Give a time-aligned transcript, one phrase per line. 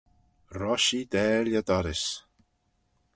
[0.59, 2.03] Roshee daill y dorrys